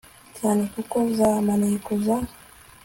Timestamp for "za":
1.17-1.29, 2.05-2.17